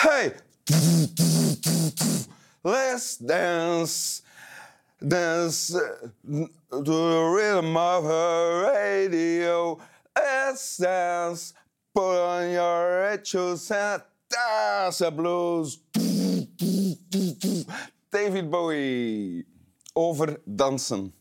[0.00, 0.32] Hey!
[2.64, 4.22] Let's dance.
[4.96, 9.78] Dance uh, to the rhythm of her radio.
[10.16, 11.52] Let's dance.
[11.94, 15.78] Put on your red shoes dance the blues.
[18.08, 19.44] David Bowie.
[19.92, 21.12] Over dansen.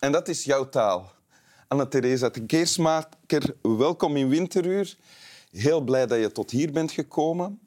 [0.00, 1.12] En dat is jouw taal.
[1.68, 4.96] Anne-Theresa de Keersmaker, welkom in Winteruur.
[5.52, 7.60] Heel blij dat je tot hier bent gekomen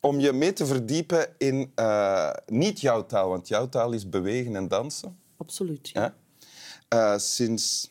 [0.00, 4.56] om je mee te verdiepen in uh, niet jouw taal, want jouw taal is bewegen
[4.56, 5.18] en dansen.
[5.36, 5.88] Absoluut.
[5.88, 6.14] Ja.
[6.94, 7.90] Uh, sinds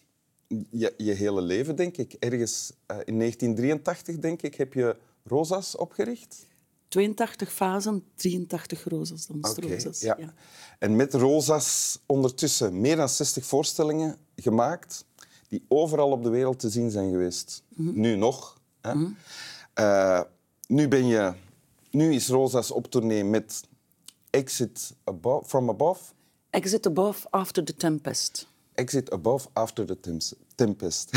[0.69, 2.13] je, je, hele leven, denk ik.
[2.13, 6.45] Ergens uh, in 1983, denk ik, heb je Rosas opgericht.
[6.87, 9.79] 82 fasen, 83 Rosas, okay.
[9.99, 10.15] Ja.
[10.19, 10.33] ja.
[10.79, 15.05] En met Rosas ondertussen meer dan 60 voorstellingen gemaakt
[15.47, 17.63] die overal op de wereld te zien zijn geweest.
[17.75, 17.99] Mm -hmm.
[17.99, 18.61] Nu nog.
[18.81, 18.93] Hè?
[18.93, 19.17] Mm
[19.73, 20.25] -hmm.
[20.67, 21.33] nu ben je
[21.91, 23.63] nu is Rosa's op tournee met
[24.29, 26.01] Exit above, From Above.
[26.49, 28.47] Exit Above After the Tempest.
[28.73, 30.23] Exit Above After the
[30.55, 31.09] Tempest.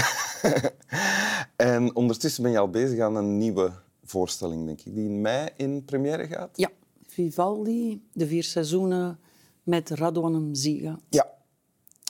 [1.56, 3.72] en ondertussen ben je al bezig aan een nieuwe
[4.04, 6.50] voorstelling, denk ik, die in mei in première gaat.
[6.54, 6.70] Ja,
[7.06, 9.18] Vivaldi, de vier seizoenen
[9.62, 10.98] met Radwan Ziga.
[11.08, 11.30] Ja,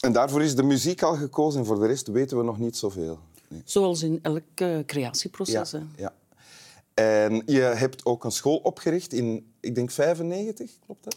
[0.00, 2.76] en daarvoor is de muziek al gekozen en voor de rest weten we nog niet
[2.76, 3.18] zoveel.
[3.48, 3.62] Nee.
[3.64, 5.70] Zoals in elk uh, creatieproces.
[5.70, 6.14] Ja, ja.
[7.00, 11.16] En je hebt ook een school opgericht in, ik denk, 95, klopt dat?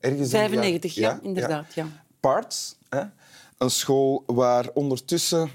[0.00, 1.74] Ergens 95, ja, ja, inderdaad.
[1.74, 1.86] Ja.
[2.20, 3.02] Parts, hè?
[3.58, 5.50] een school waar ondertussen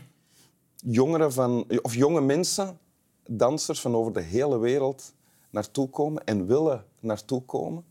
[0.75, 2.79] jongeren van, of jonge mensen,
[3.27, 5.13] dansers van over de hele wereld,
[5.49, 7.85] naartoe komen en willen naartoe komen.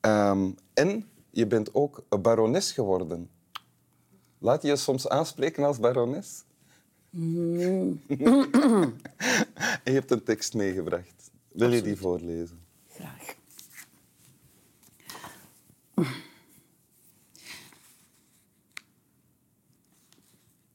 [0.00, 3.30] Um, en je bent ook een barones geworden.
[4.38, 6.44] Laat je je soms aanspreken als barones?
[7.10, 8.00] Mm.
[9.84, 11.30] en je hebt een tekst meegebracht.
[11.48, 11.74] Wil Absoluut.
[11.74, 12.60] je die voorlezen?
[12.88, 13.38] Graag.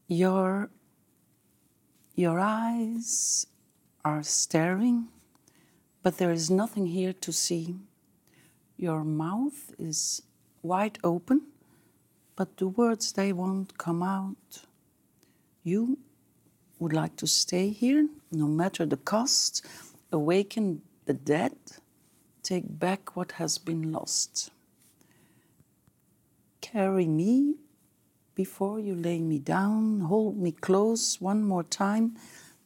[0.08, 0.70] Your,
[2.14, 3.48] your eyes
[4.04, 5.10] are staring,
[6.02, 7.76] but there is nothing here to see.
[8.76, 10.22] Your mouth is
[10.62, 11.52] wide open,
[12.36, 14.68] but the words they won't come out.
[15.64, 15.98] You
[16.80, 19.66] would like to stay here, no matter the cost,
[20.12, 21.56] awaken the dead,
[22.44, 24.52] take back what has been lost.
[26.62, 27.56] Carry me
[28.35, 32.18] before you lay me down, hold me close one more time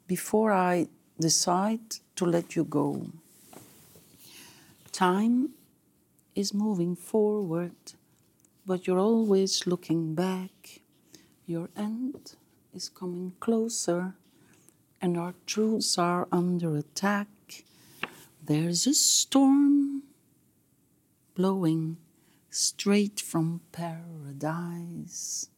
[0.08, 0.88] before I
[1.20, 3.06] decide to let you go.
[4.92, 5.50] Time
[6.34, 7.76] is moving forward,
[8.66, 10.82] but you're always looking back.
[11.46, 12.36] Your end
[12.74, 14.14] is coming closer
[15.02, 17.28] and our truths are under attack.
[18.44, 20.04] There's a storm
[21.36, 21.98] blowing
[22.50, 25.50] straight from paradise,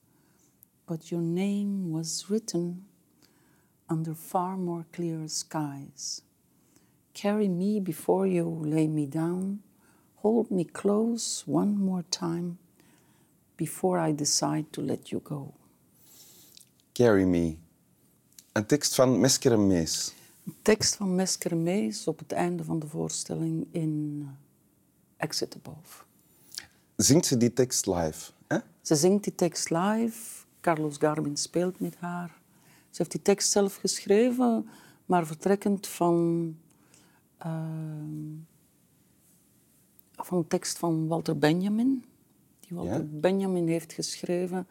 [0.86, 2.86] but your name was written
[3.90, 6.22] under far more clear skies.
[7.14, 9.60] Carry me before you lay me down,
[10.18, 12.58] hold me close one more time
[13.58, 15.54] before I decide to let you go.
[16.94, 17.56] Carry Me.
[18.52, 20.14] Een tekst van Mesker Mees.
[20.46, 24.28] Een tekst van Mesker Mees op het einde van de voorstelling in
[25.18, 26.04] Exit Above.
[26.96, 28.32] Zingt ze die tekst live?
[28.48, 28.58] Hè?
[28.82, 30.46] Ze zingt die tekst live.
[30.62, 32.42] Carlos Garbin speelt met haar.
[32.90, 34.70] Ze heeft die tekst zelf geschreven,
[35.06, 36.58] maar vertrekkend van,
[37.46, 37.64] uh,
[40.16, 42.04] van een tekst van Walter Benjamin.
[42.60, 44.68] Die Walter Benjamin heeft geschreven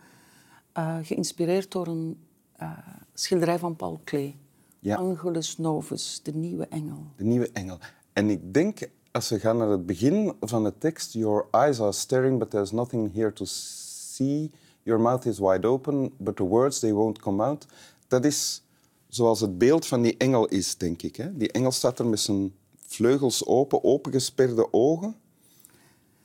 [0.78, 2.18] uh, geïnspireerd door een
[2.62, 2.78] uh,
[3.14, 4.36] schilderij van Paul Klee.
[4.78, 4.96] Ja.
[4.96, 7.06] Angelus Novus, de nieuwe engel.
[7.16, 7.78] De nieuwe engel.
[8.12, 11.12] En ik denk, als we gaan naar het begin van de tekst...
[11.12, 14.50] Your eyes are staring, but there's nothing here to see.
[14.82, 17.66] Your mouth is wide open, but the words, they won't come out.
[18.08, 18.62] Dat is
[19.08, 21.16] zoals het beeld van die engel is, denk ik.
[21.16, 21.36] Hè?
[21.36, 22.54] Die engel staat er met zijn
[22.86, 25.14] vleugels open, opengesperde ogen.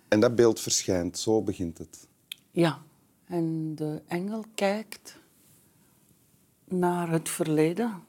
[0.07, 1.17] En dat beeld verschijnt.
[1.17, 2.07] Zo begint het.
[2.51, 2.83] Ja,
[3.25, 5.19] en de engel kijkt
[6.65, 8.03] naar het verleden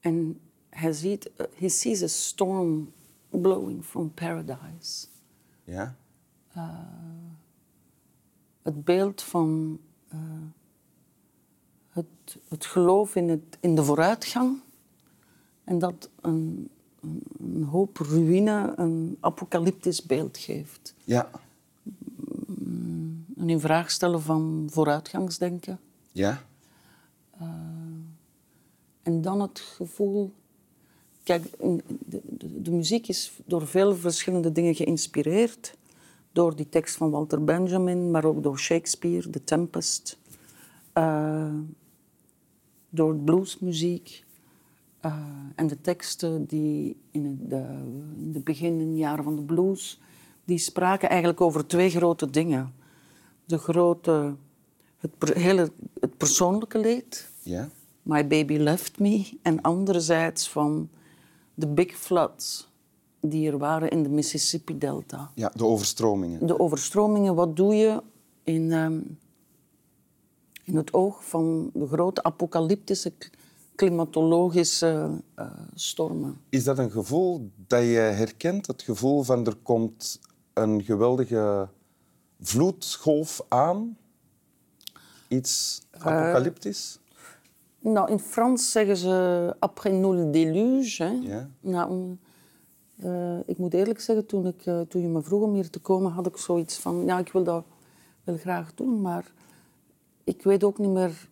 [0.00, 2.92] en hij ziet, uh, he sees a storm
[3.28, 5.06] blowing from paradise.
[5.64, 5.96] Ja.
[6.56, 6.68] Uh,
[8.62, 9.78] het beeld van
[10.14, 10.20] uh,
[11.88, 14.60] het, het geloof in, het, in de vooruitgang
[15.64, 16.70] en dat een,
[17.00, 20.94] een, een hoop ruïne een apocalyptisch beeld geeft.
[21.04, 21.30] Ja
[23.38, 25.80] een in vraag stellen van vooruitgangsdenken.
[26.12, 26.42] Ja.
[27.42, 27.48] Uh,
[29.02, 30.32] en dan het gevoel,
[31.22, 31.82] kijk, de,
[32.28, 35.76] de, de muziek is door veel verschillende dingen geïnspireerd.
[36.32, 40.18] Door die tekst van Walter Benjamin, maar ook door Shakespeare, The Tempest.
[40.92, 41.54] eh,
[42.90, 44.24] door bluesmuziek.
[45.00, 45.16] eh,
[45.54, 47.64] en de teksten die in het- de,
[48.16, 50.00] in de beginjaren van de blues,
[50.44, 52.72] die spraken eigenlijk over twee grote dingen.
[53.48, 54.34] De grote,
[54.98, 57.68] het, hele, het persoonlijke leed, Ja?
[58.02, 59.38] My Baby Left Me.
[59.42, 60.88] En anderzijds van
[61.54, 62.68] de big floods
[63.20, 65.30] die er waren in de Mississippi-delta.
[65.34, 66.46] ja, de overstromingen.
[66.46, 68.02] De overstromingen, wat doe je
[68.42, 69.00] in, ehm,
[70.64, 73.12] in het oog van de grote apocalyptische
[73.74, 76.40] klimatologische eh, stormen?
[76.48, 78.66] Is dat een gevoel dat je herkent?
[78.66, 80.20] Het gevoel van er komt
[80.52, 81.68] een geweldige
[82.40, 83.96] vloedgolf aan?
[85.28, 86.98] Iets apocalyptisch?
[87.78, 91.02] Nou, in Frans zeggen ze après nous le déluge.
[91.02, 91.46] Hè?
[91.60, 92.16] Nou,
[92.96, 95.78] eh, ik moet eerlijk zeggen, toen, ik, eh, toen je me vroeg om hier te
[95.78, 97.04] komen, had ik zoiets van...
[97.04, 97.64] Ja, ik wil dat
[98.24, 99.32] wel graag doen, maar
[100.24, 101.28] ik weet ook niet meer...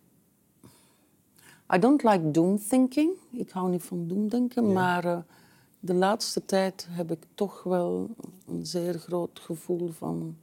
[1.75, 3.11] I don't like doom thinking.
[3.31, 5.17] Ik hou niet van doemdenken, maar eh,
[5.79, 8.09] de laatste tijd heb ik toch wel
[8.47, 10.37] een zeer groot gevoel van...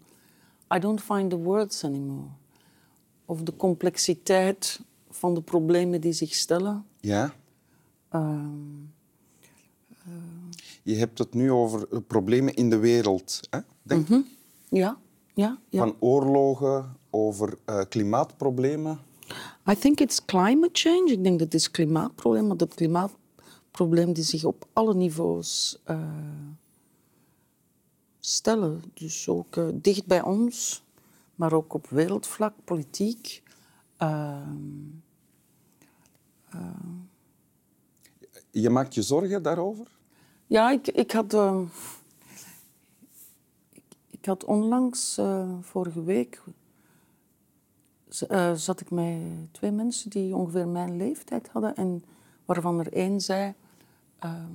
[0.75, 2.29] I don't find the words anymore.
[3.25, 4.81] Of de complexiteit
[5.11, 6.87] van de problemen die zich stellen.
[7.01, 7.35] Ja.
[8.09, 8.83] Ehm,
[10.83, 13.41] Je hebt het nu over problemen in de wereld.
[13.51, 13.59] Hè?
[13.83, 14.25] Denk ik.
[14.69, 14.99] ja,
[15.35, 15.79] ja, ja.
[15.79, 18.99] Van oorlogen, over eh, klimaatproblemen.
[19.71, 21.11] I think it's climate change.
[21.13, 25.99] Ik denk dat het is klimaatprobleem, maar dat klimaatprobleem die zich op alle niveaus eh,
[28.27, 28.83] stellen.
[28.95, 30.85] Dus ook eh, dicht bij ons,
[31.35, 33.43] maar ook op wereldvlak, politiek.
[33.97, 34.93] Ehm,
[38.51, 39.87] Je maakt je zorgen daarover?
[40.47, 41.61] Ja, ik, ik, had, eh,
[43.71, 46.43] ik, ik had onlangs, eh, vorige week,
[48.29, 49.19] eh, zat ik met
[49.53, 52.05] twee mensen die ongeveer mijn leeftijd hadden en
[52.45, 53.55] waarvan er één zei,
[54.19, 54.53] ehm,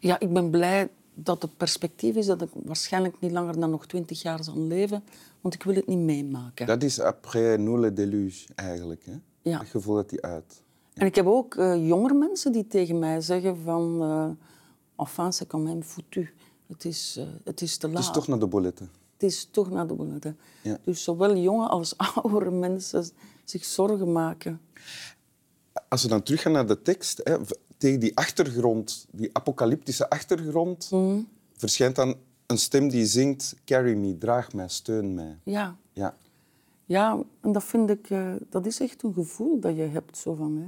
[0.00, 3.86] ja, ik ben blij dat het perspectief is dat ik waarschijnlijk niet langer dan nog
[3.86, 5.04] twintig jaar zal leven,
[5.40, 6.66] want ik wil het niet meemaken.
[6.66, 9.04] Dat is après nous le déluge eigenlijk.
[9.04, 9.14] Hè?
[9.50, 9.58] Ja.
[9.58, 10.62] Het gevoel dat die uit.
[10.94, 14.02] En ik heb ook eh jongere mensen die tegen mij zeggen van...
[14.02, 14.30] eh
[14.96, 16.34] enfin, c'est quand même foutu.
[16.66, 17.96] Het is, eh, het is te laat.
[17.96, 18.90] Het is toch naar de bouletten.
[19.12, 20.34] Het is toch naar de boulette.
[20.62, 20.78] Ja.
[20.84, 23.04] Dus zowel jonge als oudere mensen
[23.44, 24.60] zich zorgen maken.
[25.88, 27.36] Als we dan teruggaan naar de tekst, hè,
[27.84, 31.20] tegen die achtergrond, die apocalyptische achtergrond, Mhm.
[31.56, 32.16] verschijnt dan
[32.46, 35.38] een stem die zingt: Carry me, draag mij, steun mij.
[35.42, 36.16] Ja, Ja.
[36.84, 38.10] ja en dat vind ik...
[38.10, 40.16] eh, dat is echt een gevoel dat je hebt.
[40.16, 40.66] Zo van, hè.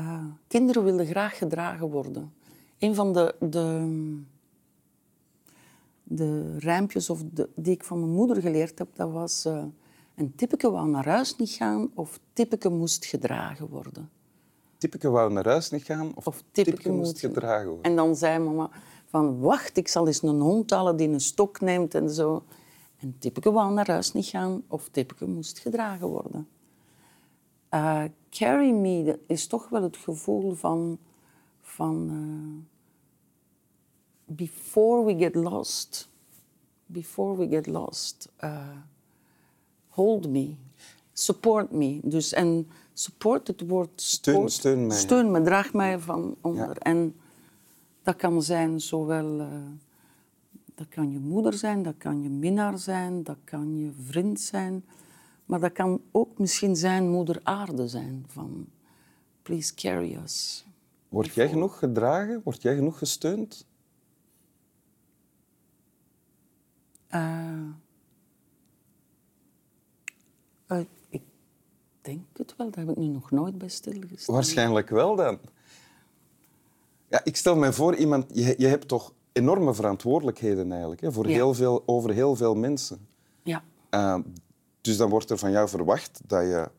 [0.00, 2.32] Eh, kinderen willen graag gedragen worden.
[2.78, 3.34] Een van de...
[3.40, 3.86] de
[6.10, 9.44] de rijmpjes of de, die ik van mijn moeder geleerd heb, dat was...
[9.44, 9.64] eh
[10.14, 14.10] een tippeke wou naar huis niet gaan of tippeke moest gedragen worden.
[14.78, 16.44] Tippeke wou naar huis niet gaan of, Of
[16.86, 17.84] moest gedragen worden.
[17.84, 18.70] En dan zei mama
[19.06, 22.42] van, wacht, ik zal eens een hond halen die een stok neemt en zo.
[22.98, 26.48] En Tippeke wou naar huis niet gaan of Tippeke moest gedragen worden.
[27.68, 30.98] Eh, carry me dat is toch wel het gevoel van...
[31.60, 32.76] van eh,
[34.36, 36.10] before we get lost,
[36.86, 38.76] before we get lost, eh,
[39.88, 40.56] hold me,
[41.18, 42.00] support me.
[42.02, 44.96] Dus, en support, het woord Steun- support, steun mij.
[44.96, 46.66] Steun me, draag mij van onder.
[46.68, 46.74] Ja.
[46.74, 47.16] En
[48.02, 49.40] dat kan zijn zowel...
[49.40, 49.46] eh,
[50.74, 54.84] dat kan je moeder zijn, dat kan je minnaar zijn, dat kan je vriend zijn.
[55.44, 58.24] Maar dat kan ook misschien zijn moeder aarde zijn.
[58.26, 58.66] Van,
[59.42, 60.66] please carry us.
[61.08, 62.40] Word jij genoeg gedragen?
[62.44, 63.66] Word jij genoeg gesteund?
[67.08, 67.60] Eh,
[70.66, 70.80] eh,
[72.00, 74.34] denk het wel, daar heb ik nu nog nooit bij stilgestaan.
[74.34, 75.38] Waarschijnlijk wel dan.
[77.08, 81.26] Ja, ik stel me voor, iemand, je, je hebt toch enorme verantwoordelijkheden eigenlijk, hè, voor
[81.28, 81.34] Ja.
[81.34, 83.06] heel veel, over heel veel mensen.
[83.42, 83.62] Ja,
[83.94, 84.18] Uh,
[84.80, 86.70] dus dan wordt er van jou verwacht dat je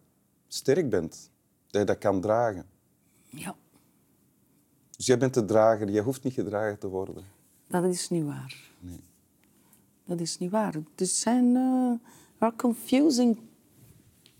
[0.48, 1.30] sterk bent,
[1.68, 2.66] dat je dat kan dragen.
[3.30, 3.56] ja,
[4.98, 7.24] Dus jij bent de drager, jij hoeft niet gedragen te worden.
[7.68, 8.72] dat is niet waar.
[8.80, 9.00] Nee.
[10.06, 10.76] Dat is niet waar.
[10.96, 11.52] Het zijn
[12.40, 13.40] ja, confusing,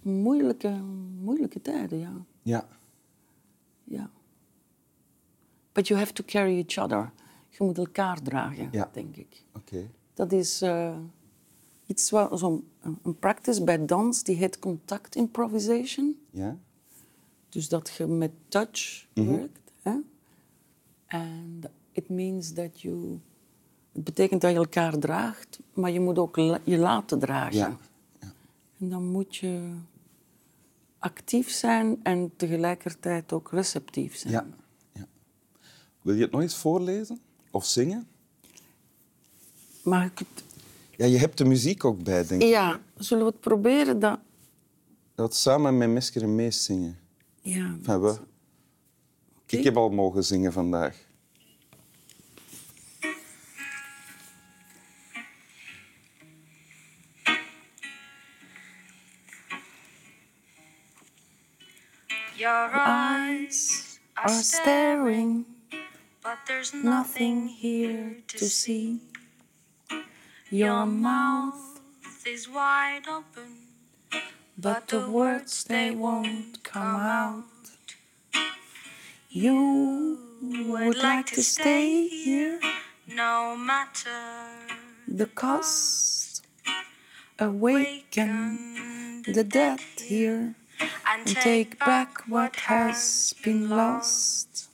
[0.02, 0.70] moeilijke,
[1.22, 2.14] moeilijke tijden, ja.
[2.42, 2.68] Ja.
[3.84, 4.10] ja.
[5.72, 7.12] But you have to carry each other.
[7.50, 8.90] Je moet elkaar dragen, Ja.
[8.94, 9.44] denk ik.
[9.56, 9.90] Oké.
[10.14, 10.98] Dat is eh,
[11.86, 16.20] iets wat, zo'n een, practice bij dans die heet contact improvisation.
[16.32, 16.58] Ja?
[17.50, 19.72] Dus dat je met touch werkt.
[19.82, 19.96] Hè?
[21.06, 23.20] En it means that you...
[23.92, 27.58] Het betekent dat je elkaar draagt, maar je moet ook la- je laten dragen.
[27.58, 27.78] Ja.
[28.80, 29.74] En dan moet je
[31.00, 34.34] actief zijn en tegelijkertijd ook receptief zijn.
[34.34, 34.46] Ja.
[34.94, 35.08] ja.
[36.02, 37.20] Wil je het nog eens voorlezen?
[37.52, 38.08] Of zingen?
[39.84, 40.44] Mag ik het...
[40.98, 42.48] Ja, je hebt de muziek ook bij, denk ik.
[42.48, 44.00] Ja, zullen we het proberen?
[44.00, 44.20] Dat...
[45.16, 46.98] Dat samen met Mesker en Mees zingen.
[47.42, 48.18] Ja, Enfin, we.
[49.46, 51.08] Ik heb al mogen zingen vandaag.
[62.40, 65.46] Your eyes are staring,
[66.24, 69.02] but there's nothing here to see.
[70.50, 71.82] Your mouth,
[72.26, 73.68] is wide open,
[74.58, 77.44] but the words they won't come out.
[79.30, 82.62] You would like to stay here,
[83.06, 84.48] no matter.
[85.08, 86.48] the cost,
[87.38, 90.56] awaken the dead here,
[91.12, 94.70] And take back what has been lost.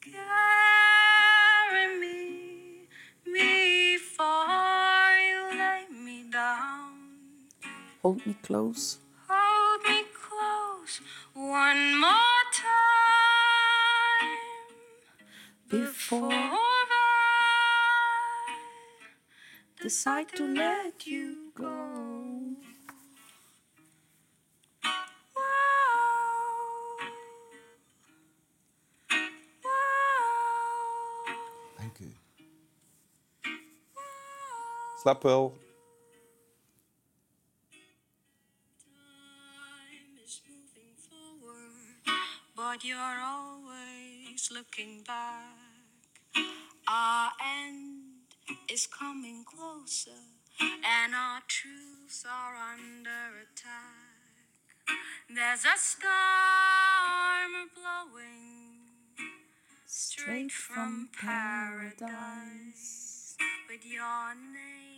[0.00, 2.86] Carry me
[3.24, 6.92] before you lay me down.
[8.02, 8.98] Hold me close.
[9.28, 11.00] Hold me close
[11.34, 12.70] one more time
[15.68, 16.94] Before before I
[19.82, 22.09] decide to let you go.
[35.00, 35.56] Slap wel.
[38.84, 42.04] Time is moving forward,
[42.54, 45.56] but you're always looking back.
[46.86, 48.26] Our end
[48.68, 50.20] is coming closer,
[50.60, 54.20] and our truths are under attack.
[55.34, 58.60] There's a storm blowing
[59.86, 62.98] straight from paradise,
[63.66, 64.89] but your name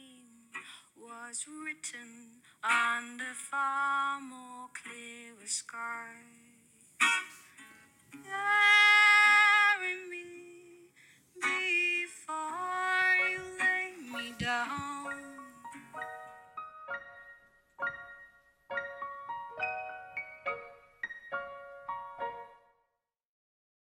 [1.03, 6.43] was written under far more clearer skies.